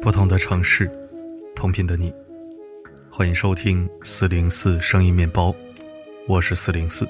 [0.00, 0.90] 不同的城市，
[1.54, 2.12] 同频的你，
[3.10, 5.54] 欢迎收听四零四声音面包，
[6.26, 7.08] 我是四零四。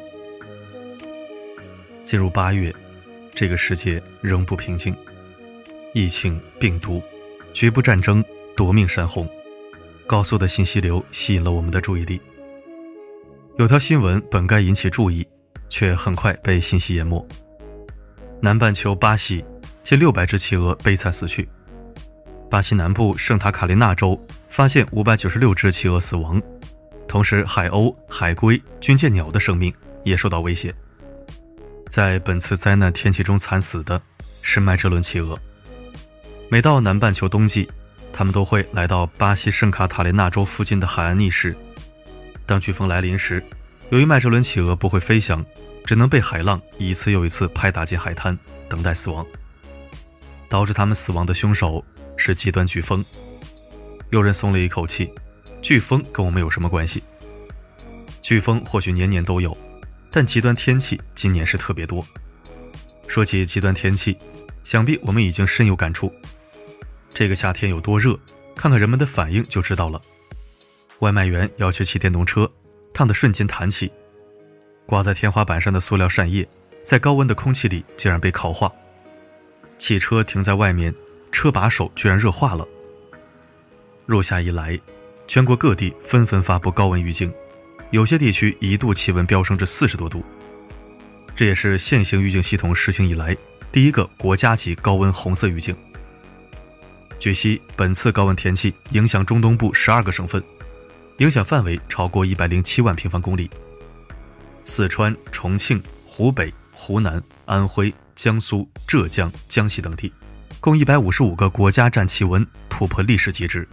[2.05, 2.73] 进入八月，
[3.33, 4.95] 这个世界仍不平静，
[5.93, 7.03] 疫情、病毒、
[7.53, 8.25] 局部战争、
[8.57, 9.29] 夺命山洪，
[10.07, 12.21] 高速的信息流吸引了我们的注意力。
[13.57, 15.27] 有条新闻本该引起注意，
[15.69, 17.27] 却很快被信息淹没。
[18.41, 19.45] 南半球巴西
[19.83, 21.49] 近六百只企鹅悲惨死去。
[22.49, 26.41] 巴西南部圣塔卡琳娜州发现五百九十六只企鹅死亡，
[27.09, 29.75] 同时海鸥、海龟、军舰鸟的生命
[30.05, 30.73] 也受到威胁。
[31.89, 34.01] 在本次灾难天气中惨死的
[34.41, 35.37] 是麦哲伦企鹅。
[36.51, 37.69] 每到南半球冬季，
[38.11, 41.55] 它们都会来到巴西圣卡塔琳娜州附近的海岸觅食。
[42.47, 43.43] 当飓风来临时，
[43.91, 45.45] 由于麦哲伦企鹅不会飞翔，
[45.85, 49.25] 只能被海浪一次又一次拍打进海滩，等待死亡。
[50.49, 51.85] 导致它们死亡的凶手。
[52.21, 53.05] 是极端飓风，
[54.11, 55.09] 有人松了一口气，
[55.63, 57.01] 飓风跟我们有什么关系？
[58.25, 59.57] 飓风或许年年都有，
[60.11, 62.05] 但极端天气今年是特别多。
[63.07, 64.19] 说起极端天气，
[64.65, 66.13] 想必我们已经深有感触。
[67.19, 68.17] 这个夏天有多热，
[68.55, 70.01] 看看人们的反应就知道了。
[71.01, 72.49] 外卖员要去骑电动车，
[72.95, 73.89] 烫得瞬间弹起；
[74.87, 76.49] 挂在天花板上的塑料扇叶，
[76.85, 78.69] 在高温的空气里竟然被烤化；
[79.79, 80.95] 汽车停在外面。
[81.33, 82.65] 车把手居然热化了。
[84.07, 84.79] 入夏以来，
[85.27, 87.35] 全国各地纷纷发布高温预警，
[87.91, 90.25] 有些地区一度气温飙升至四十多度。
[91.35, 93.37] 这也是现行预警系统实行以来
[93.73, 95.77] 第一个国家级高温红色预警。
[97.19, 100.41] 据悉，本次高温天气影响中东部十二个省份，
[101.17, 103.51] 影响范围超过一百零七万平方公里。
[104.65, 110.13] 四川、重庆、湖北、湖南、安徽、江苏、浙江、江西等地。
[110.61, 113.69] 共一百五十五个国家站气温突破历史极值。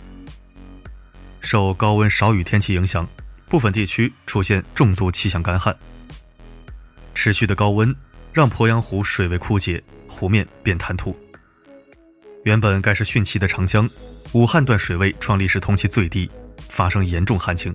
[1.40, 3.08] 受高温少雨天气影响，
[3.48, 5.76] 部分地区出现重度气象干旱。
[7.14, 7.96] 持续的高温
[8.34, 11.16] 让鄱阳湖水位枯竭，湖面变滩涂。
[12.46, 13.90] 原本该是汛期的长江，
[14.34, 16.30] 武汉段水位创历史同期最低，
[16.70, 17.74] 发生严重旱情。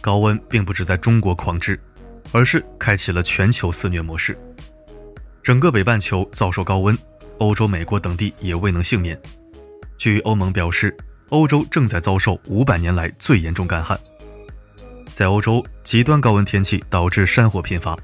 [0.00, 1.80] 高温并不只在中国狂治，
[2.32, 4.36] 而是开启了全球肆虐模式，
[5.44, 6.96] 整个北半球遭受高温。
[7.38, 9.16] 欧洲、美国等地也未能幸免。
[9.96, 10.96] 据欧盟表示，
[11.28, 13.96] 欧洲正在遭受五百年来最严重干旱。
[15.12, 17.96] 在欧洲，极端高温天气导致山火频发。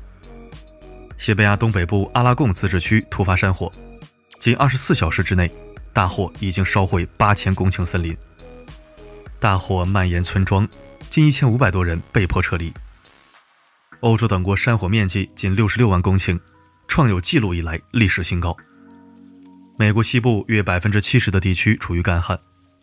[1.19, 3.73] 西班牙东北部阿拉贡自治区突发山火，
[4.43, 5.49] 仅二十四小时之内，
[5.93, 8.13] 大火已经烧毁八千公顷森林。
[9.39, 10.69] 大火蔓延村庄，
[11.09, 12.75] 近一千五百多人被迫撤离。
[14.01, 16.41] 欧洲等国山火面积仅六十六万公顷，
[16.89, 18.57] 创有记录以来历史新高。
[19.79, 22.37] 美国西部约百分之七十的地区处于干旱，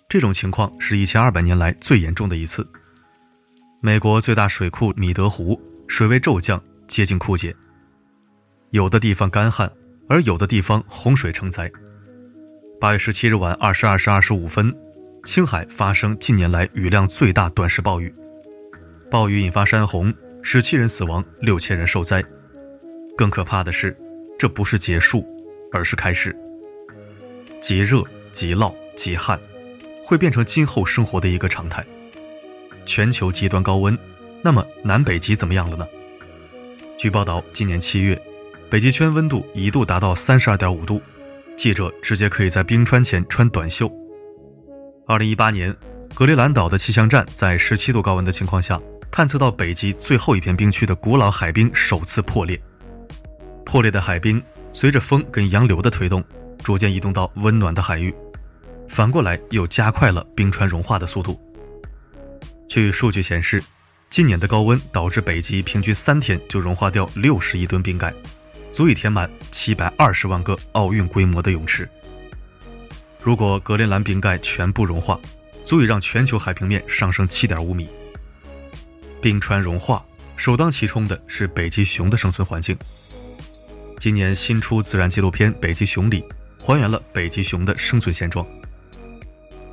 [0.07, 2.65] 这种情况是一千二百年来最严重的一次。
[3.81, 7.53] 美国最大水库米德湖水位骤降，接近枯竭。
[8.69, 9.69] 有的地方干旱，
[10.09, 11.71] 而有的地方洪水成灾。
[12.81, 14.75] 八月十七日晚二十二时二十五分，
[15.23, 18.13] 青海发生近年来雨量最大短时暴雨，
[19.11, 20.11] 暴雨引发山洪，
[20.41, 22.23] 十七人死亡，六千人受灾。
[23.15, 23.95] 更可怕的是，
[24.39, 25.23] 这不是结束，
[25.71, 26.35] 而是开始。
[27.61, 29.39] 极热、极涝、极旱，
[30.03, 31.85] 会变成今后生活的一个常态。
[32.83, 33.95] 全球极端高温，
[34.41, 35.87] 那么南北极怎么样了呢？
[36.97, 38.19] 据报道，今年七月，
[38.69, 41.01] 北极圈温度一度达到三十二点五度，
[41.57, 43.91] 记者直接可以在冰川前穿短袖。
[45.07, 45.75] 二零一八年，
[46.13, 48.79] 格陵兰岛的气象站在十七度高温的情况下，
[49.09, 52.61] 探测到北极最后一片冰区的古老海冰首次破裂。
[53.65, 54.41] 破裂的海冰
[54.71, 56.23] 随着风跟洋流的推动。
[56.59, 58.13] 逐渐移动到温暖的海域，
[58.85, 61.39] 反过来又加快了冰川融化的速度。
[62.67, 63.63] 据数据显示，
[64.09, 68.13] 今年的高温导致北极平均三天就融化掉六十亿吨冰盖，
[68.71, 71.89] 足以填满七百二十万个奥运规模的泳池。
[73.21, 75.19] 如果格陵兰冰盖全部融化，
[75.65, 77.87] 足以让全球海平面上升七点五米。
[79.21, 80.05] 冰川融化
[80.35, 82.77] 首当其冲的是北极熊的生存环境。
[83.99, 86.23] 今年新出自然纪录片《北极熊》里。
[86.61, 88.45] 还原了北极熊的生存现状。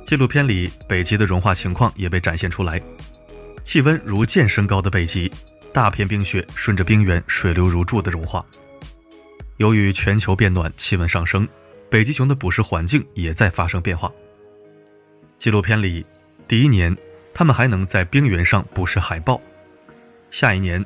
[0.05, 2.81] 纪录片里，北极的融化情况也被展现出来。
[3.63, 5.31] 气温如渐升高的北极，
[5.73, 8.43] 大片冰雪顺着冰原水流如注的融化。
[9.57, 11.47] 由于全球变暖，气温上升，
[11.89, 14.11] 北极熊的捕食环境也在发生变化。
[15.39, 16.05] 纪录片里，
[16.47, 16.95] 第一年，
[17.33, 19.41] 他们还能在冰原上捕食海豹；
[20.29, 20.83] 下一年，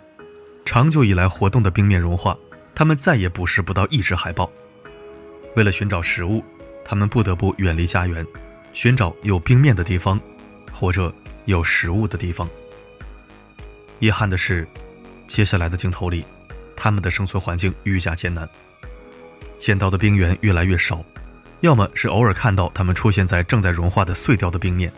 [0.63, 2.37] 长久以来活动的冰面融化，
[2.73, 4.49] 他们再也捕食不到一只海豹。
[5.57, 6.41] 为了寻找食物，
[6.85, 8.25] 他们不得不远离家园，
[8.71, 10.17] 寻找有冰面的地方，
[10.71, 11.13] 或者
[11.43, 12.49] 有食物的地方。
[13.99, 14.65] 遗憾的是，
[15.27, 16.25] 接下来的镜头里，
[16.83, 18.49] 他们的生存环境愈加艰难。
[19.59, 21.05] 见到的冰原越来越少，
[21.59, 24.91] 要么是偶尔看到它们出现在正在融化的碎掉的冰面，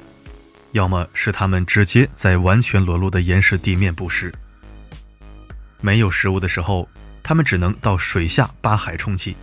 [0.72, 4.34] 要么是它们直接在完全裸露的岩石地面捕食。
[5.82, 6.88] 没有食物的时候，
[7.22, 9.36] 它们只能到水下扒海充饥。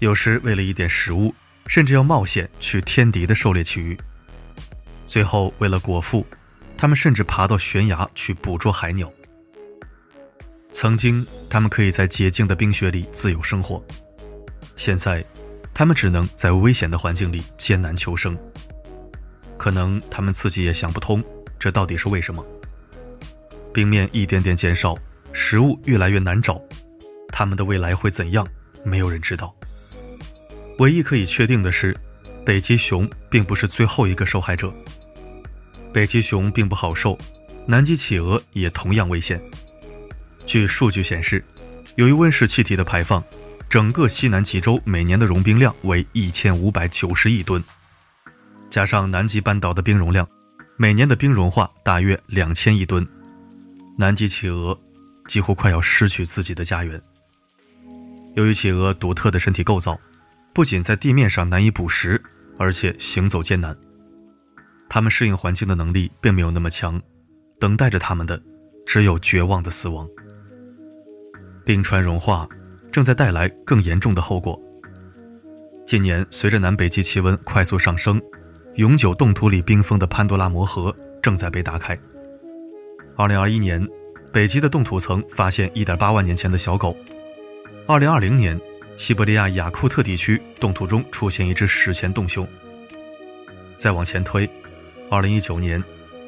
[0.00, 1.34] 有时为了一点食物，
[1.66, 3.96] 甚至要冒险去天敌的狩猎区域。
[5.06, 6.26] 最后为了果腹。
[6.76, 9.10] 他们甚至爬到悬崖去捕捉海鸟。
[10.72, 13.82] 曾经，他们可以在洁净的冰雪里自由生活，
[14.76, 15.24] 现在，
[15.74, 18.36] 他们只能在危险的环境里艰难求生。
[19.58, 21.22] 可能他们自己也想不通，
[21.58, 22.44] 这到底是为什么？
[23.74, 24.96] 冰面一点点减少，
[25.32, 26.60] 食物越来越难找，
[27.28, 28.46] 他们的未来会怎样？
[28.84, 29.54] 没有人知道。
[30.78, 31.94] 唯一可以确定的是，
[32.42, 34.72] 北极熊并不是最后一个受害者。
[35.92, 37.18] 北极熊并不好受，
[37.66, 39.38] 南极企鹅也同样危险。
[40.50, 41.44] 据数据显示，
[41.94, 43.22] 由于温室气体的排放，
[43.68, 47.62] 整个西南极洲每年的融冰量为一千五百九十亿吨，
[48.68, 50.28] 加上南极半岛的冰容量，
[50.76, 53.06] 每年的冰融化大约两千亿吨。
[53.96, 54.76] 南极企鹅
[55.28, 57.00] 几乎快要失去自己的家园。
[58.34, 59.96] 由于企鹅独特的身体构造，
[60.52, 62.20] 不仅在地面上难以捕食，
[62.58, 63.76] 而且行走艰难。
[64.88, 67.00] 它们适应环境的能力并没有那么强，
[67.60, 68.42] 等待着它们的
[68.84, 70.08] 只有绝望的死亡。
[71.64, 72.48] 冰川融化
[72.90, 74.60] 正在带来更严重的后果。
[75.86, 78.20] 近年，随着南北极气温快速上升，
[78.76, 81.98] 永久冻土里冰封的潘多拉魔盒正在被打开。
[83.16, 83.88] 2021年，
[84.32, 86.96] 北极的冻土层发现1.8万年前的小狗。
[87.86, 88.60] 2020年，
[88.96, 92.46] 西伯利亚雅库特地区冻土中出现一只史前洞熊。
[93.76, 94.48] 再往前推。
[95.10, 95.82] 二零一九年，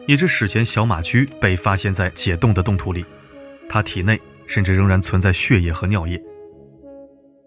[0.08, 3.04] 一只史前小马驹被发现在解冻的冻土里，
[3.68, 4.20] 它体内
[4.52, 6.22] 甚至仍然存在血液和尿液。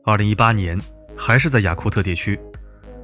[0.04, 0.76] 二零一八年，
[1.16, 2.40] 还是在雅库特地区，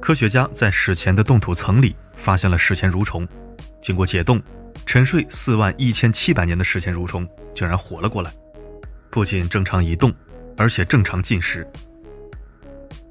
[0.00, 3.24] 科学家在史前的冻土层里发现了史前蠕虫，
[3.80, 4.42] 经过解冻，
[4.86, 8.32] 沉睡四万一千七百年的史前蠕虫竟然活了过来，
[9.08, 10.12] 不仅正常移动，
[10.56, 11.64] 而且正常进食。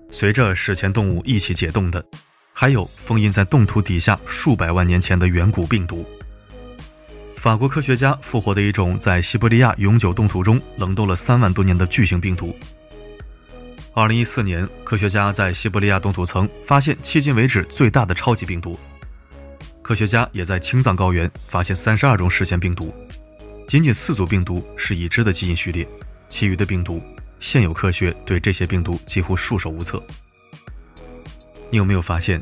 [0.09, 2.03] 随着史前动物一起解冻的。
[2.53, 6.05] 还有封印在冻土底下数百万年前的远古病毒。
[7.41, 12.55] 法国科学家复活的一种在西伯利亚永久冻土中冷冻了三万多年的巨型病毒。
[13.95, 18.79] 二零一四年，科学家在西伯利亚冻土层发现迄今为止最大的超级病毒。
[19.81, 22.93] 科学家也在青藏高原发现三十二种史前病毒，
[23.67, 25.87] 仅仅四组病毒是已知的基因序列，
[26.29, 27.01] 其余的病毒，
[27.39, 29.99] 现有科学对这些病毒几乎束手无策。
[31.71, 32.39] 你有没有发现，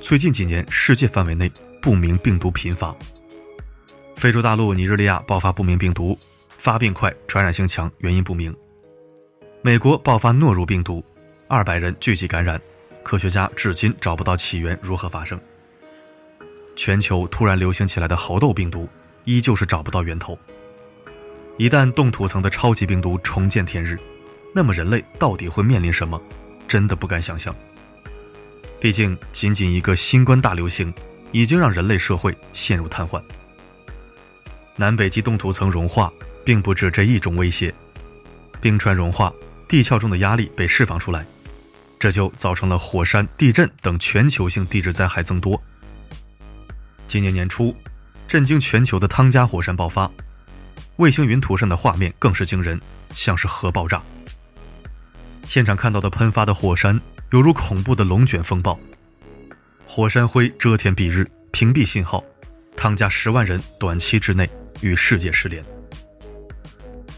[0.00, 1.48] 最近几年世界范围内
[1.80, 2.92] 不明病毒频发？
[4.20, 6.14] 非洲大陆尼日利亚爆发不明病毒，
[6.50, 8.54] 发病快，传染性强，原因不明。
[9.62, 11.02] 美国爆发诺如病毒，
[11.48, 12.60] 二百人聚集感染，
[13.02, 15.40] 科学家至今找不到起源如何发生。
[16.76, 18.86] 全球突然流行起来的猴痘病毒，
[19.24, 20.38] 依旧是找不到源头。
[21.56, 23.98] 一旦冻土层的超级病毒重见天日，
[24.54, 26.20] 那么人类到底会面临什么？
[26.68, 27.56] 真的不敢想象。
[28.78, 30.92] 毕竟，仅仅一个新冠大流行，
[31.32, 33.18] 已经让人类社会陷入瘫痪。
[34.76, 36.12] 南北极冻土层融化，
[36.44, 37.74] 并不止这一种威胁。
[38.60, 39.32] 冰川融化，
[39.68, 41.26] 地壳中的压力被释放出来，
[41.98, 45.60] 这就造成了火山、地震等全球性地质灾害增多。
[47.06, 47.74] 今年年初，
[48.26, 50.10] 震惊全球的汤加火山爆发，
[50.96, 52.80] 卫星云图上的画面更是惊人，
[53.14, 54.02] 像是核爆炸。
[55.44, 57.00] 现场看到的喷发的火山。
[57.32, 58.76] 犹如恐怖的龙卷风暴，
[59.86, 62.24] 火山灰遮天蔽日，屏蔽信号，
[62.76, 64.48] 汤加十万人短期之内
[64.80, 65.62] 与世界失联。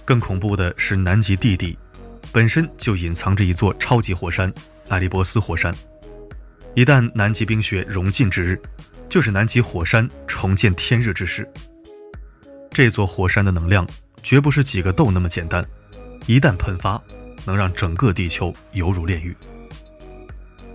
[0.04, 1.78] 更恐怖的是，南极地底
[2.32, 4.52] 本身就隐藏着一座超级火山——
[4.88, 5.74] 艾利波斯火山。
[6.74, 8.60] 一旦南极冰雪融尽之日，
[9.08, 11.48] 就是南极火山重见天日之时。
[12.70, 13.86] 这座火山的能量
[14.22, 15.64] 绝不是几个豆那么简单，
[16.26, 17.00] 一旦喷发，
[17.44, 19.36] 能让整个地球犹如炼狱。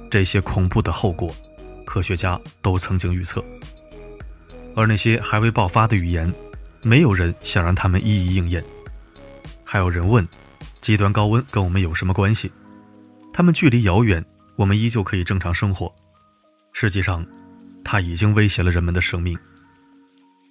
[0.10, 1.36] 这些恐怖的后果，
[1.86, 3.44] 科学家都曾经预测。
[4.78, 6.32] 而那些还未爆发的语言，
[6.84, 8.64] 没有人想让他们一一应验。
[9.64, 10.26] 还有人问：
[10.82, 12.52] 极端高温跟我们有什么关系？
[13.34, 14.24] 他们距离遥远，
[14.56, 15.92] 我们依旧可以正常生活。
[16.74, 17.26] 实际上，
[17.84, 19.36] 它已经威胁了人们的生命。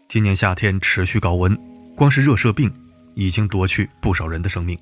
[0.09, 1.57] 今年夏天持续高温，
[1.95, 2.69] 光是热射病
[3.15, 4.77] 已经夺去不少人的生命。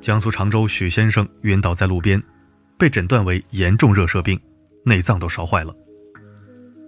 [0.00, 2.20] 江苏常州许先生晕倒在路边，
[2.76, 4.36] 被诊断为严重热射病，
[4.84, 5.72] 内脏都烧坏了。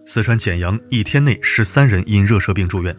[0.04, 2.94] 四川简阳一天内十三人因热射病住院。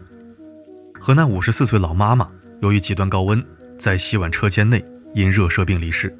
[0.98, 2.28] 河南五十四岁老妈妈
[2.60, 3.44] 由于极端高温，
[3.76, 4.82] 在洗碗车间内
[5.12, 6.14] 因热射病离世。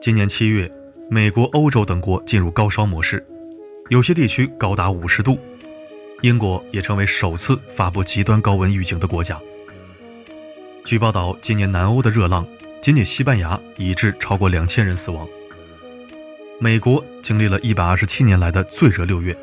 [0.00, 0.70] 今年七月，
[1.08, 3.24] 美国、欧洲等国进入高烧模式，
[3.88, 5.38] 有些地区高达五十度。
[6.22, 9.40] 英国也成为首次发布极端高温预警的国家。
[10.84, 12.44] 据报道，今年南欧的热浪，
[12.82, 15.26] 仅仅西班牙已致超过两千人死亡。
[16.58, 19.36] 美国经历了一百二十七年来的最热六月，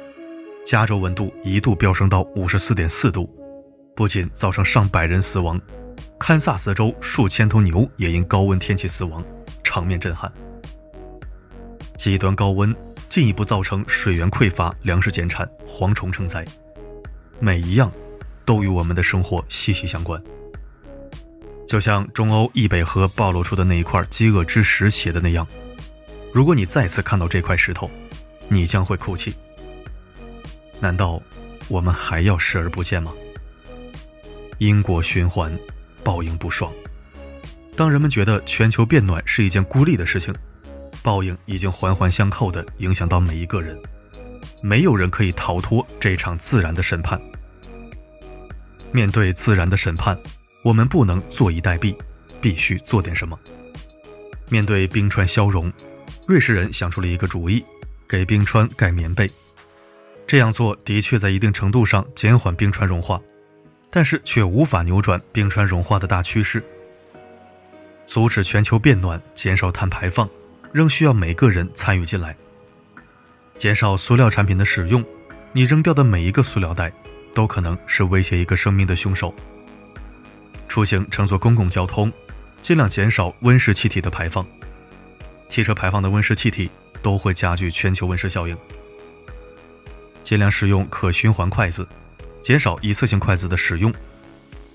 [0.65, 3.29] 加州温度一度飙升到五十四点四度，
[3.95, 5.61] 不仅造成上百人死亡，
[6.17, 9.23] 堪萨斯州数千头牛也因高温天气死亡，
[9.63, 10.31] 场面震撼。
[11.99, 12.75] 极端高温
[13.09, 16.43] 进一步造成水源匮乏、粮食减产、蝗虫成灾。
[17.39, 17.91] 每一样，
[18.43, 20.19] 都与我们的生活息息相关。
[21.67, 25.47] 就像中欧易北河暴露出的那一块饥饿之石写的那样
[26.33, 27.89] ：“如果你再次看到这块石头，
[28.49, 29.35] 你将会哭泣。”
[30.81, 31.21] 难道
[31.69, 33.13] 我们还要视而不见吗？
[34.57, 35.57] 因果循环，
[36.03, 36.73] 报应不爽。
[37.77, 40.33] 当人们觉得全球变暖是一件孤立的事情，
[41.01, 43.79] 报应已经环环相扣的影响到每一个人。
[44.61, 47.21] 没有人可以逃脱这场自然的审判。
[48.91, 50.17] 面对自然的审判，
[50.63, 51.95] 我们不能坐以待毙，
[52.41, 53.37] 必须做点什么。
[54.49, 55.71] 面对冰川消融，
[56.25, 57.63] 瑞士人想出了一个主意：
[58.07, 59.29] 给冰川盖棉被。
[60.25, 63.19] 这样做的确在一定程度上减缓冰川融化，
[63.89, 66.63] 但是却无法扭转冰川融化的大趋势。
[68.05, 70.29] 阻止全球变暖，减少碳排放，
[70.71, 72.35] 仍需要每个人参与进来。
[73.57, 75.03] 减少塑料产品的使用，
[75.51, 76.91] 你扔掉的每一个塑料袋，
[77.35, 79.33] 都可能是威胁一个生命的凶手。
[80.69, 82.11] 出行乘坐公共交通，
[82.61, 84.45] 尽量减少温室气体的排放。
[85.53, 86.67] 汽车排放的温室气体
[87.03, 88.57] 都会加剧全球温室效应。
[90.23, 91.87] 尽量使用可循环筷子，
[92.41, 93.93] 减少一次性筷子的使用。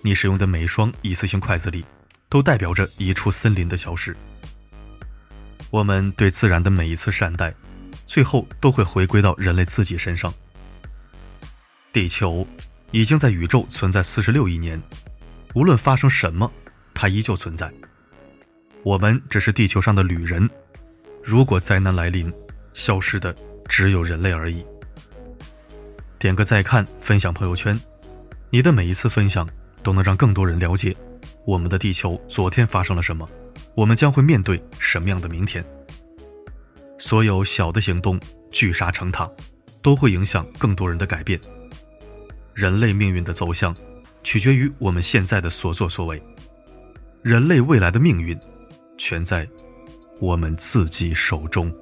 [0.02, 1.85] 你使用的每双一次性筷子里，
[2.28, 4.16] 都代表着一处森林的消失。
[5.70, 7.52] 我们对自然的每一次善待。
[8.06, 10.32] 最后都会回归到人类自己身上。
[11.92, 12.47] 地球
[12.92, 14.80] 已经在宇宙存在四十六亿年，
[15.56, 16.49] 无论发生什么，
[16.94, 17.68] 它依旧存在。
[18.85, 20.49] 我们只是地球上的旅人。
[21.22, 22.32] 如果灾难来临，
[22.72, 23.34] 消失的
[23.68, 24.64] 只有人类而已。
[26.18, 27.78] 点个再看，分享朋友圈，
[28.50, 29.48] 你的每一次分享
[29.82, 30.96] 都能让更多人了解
[31.44, 33.28] 我们的地球昨天发生了什么，
[33.75, 35.64] 我们将会面对什么样的明天。
[36.98, 38.18] 所有小的行动
[38.50, 39.30] 聚沙成塔，
[39.82, 41.38] 都会影响更多人的改变。
[42.54, 43.75] 人类命运的走向，
[44.25, 46.20] 取决于我们现在的所作所为。
[47.22, 48.37] 人类未来的命运，
[48.96, 49.48] 全在
[50.20, 51.72] 我们自己手中。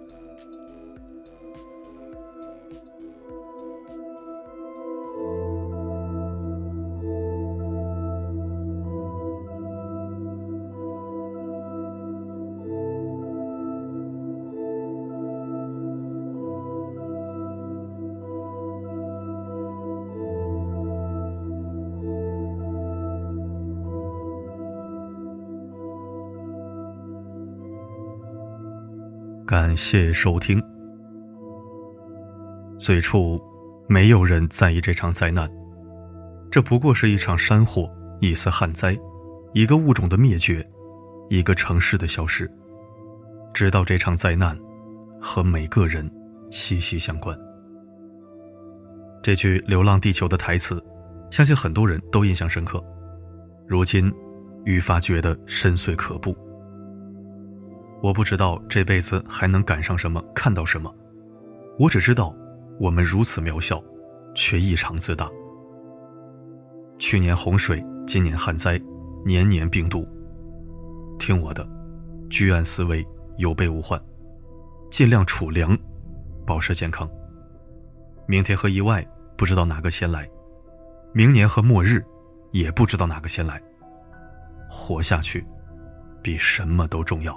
[29.46, 30.60] 感谢收听。
[32.76, 33.40] 最初，
[33.86, 35.48] 没有人在意这场灾难，
[36.50, 37.88] 这不过是一场山火、
[38.18, 38.98] 一次旱灾、
[39.52, 40.68] 一个物种的灭绝、
[41.28, 42.50] 一个城市的消失。
[43.54, 44.58] 直到这场灾难
[45.20, 46.10] 和每个人
[46.50, 47.38] 息息相关。
[49.22, 50.84] 这句《流浪地球》的台词，
[51.30, 52.82] 相信很多人都印象深刻，
[53.68, 54.12] 如今
[54.64, 56.36] 愈发觉得深邃可怖。
[58.06, 60.94] 我不知道这辈子还能赶上什么，看到什么。
[61.76, 62.32] 我只知道，
[62.78, 63.82] 我们如此渺小，
[64.32, 65.28] 却异常自大。
[67.00, 68.80] 去年洪水，今年旱灾，
[69.24, 70.06] 年年病毒。
[71.18, 71.68] 听我的，
[72.30, 73.04] 居安思危，
[73.38, 74.00] 有备无患，
[74.88, 75.76] 尽量储粮，
[76.46, 77.10] 保持健康。
[78.28, 79.04] 明天和意外，
[79.36, 80.22] 不知道哪个先来；
[81.12, 82.04] 明年和末日，
[82.52, 83.60] 也不知道哪个先来。
[84.70, 85.44] 活下去，
[86.22, 87.36] 比什么都重要。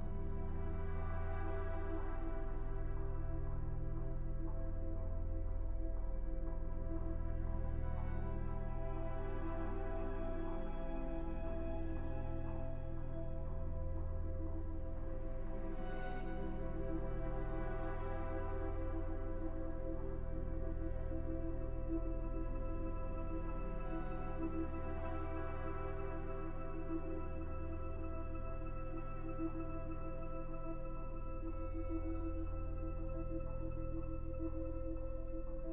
[31.73, 31.85] Thank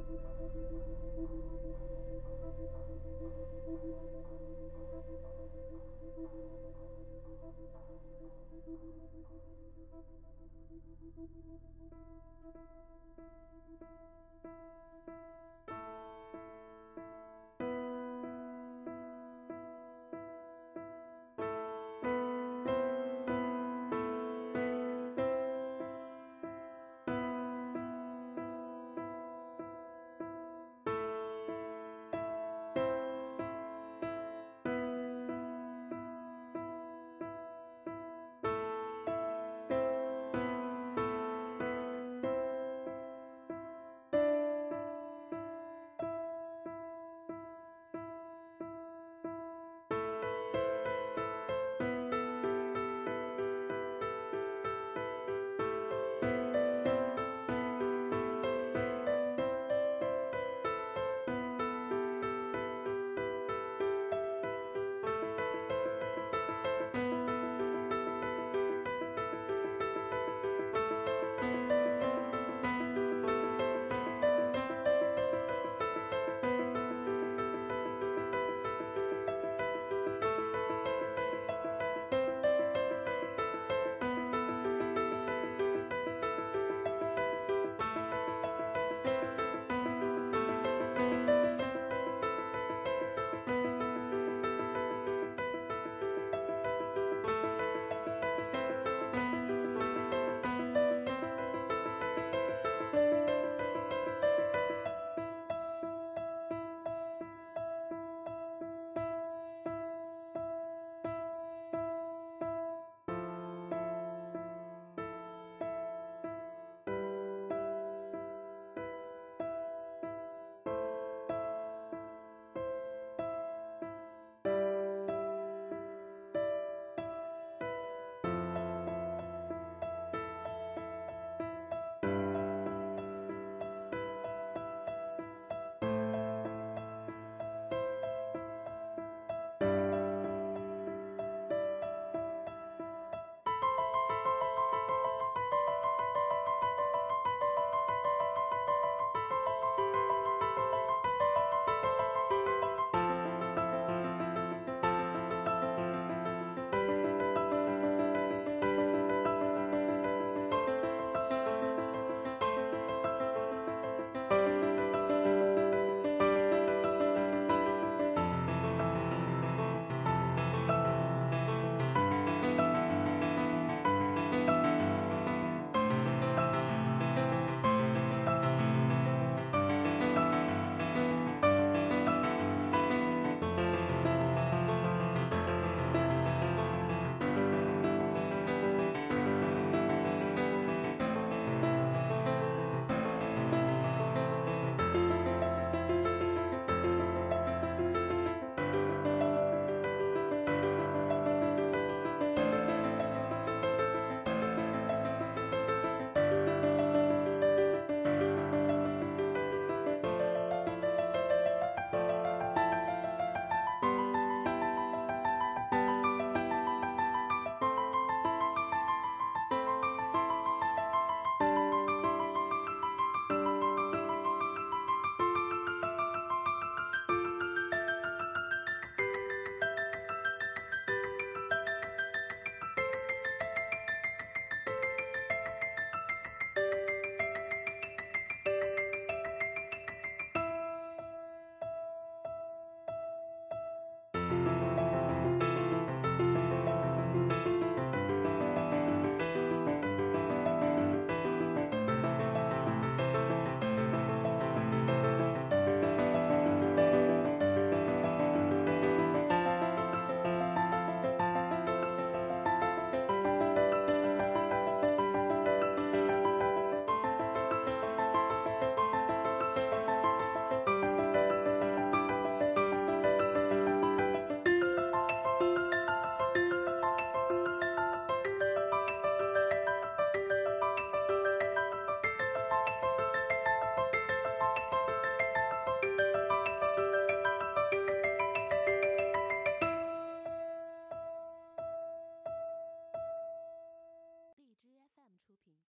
[0.09, 0.18] you.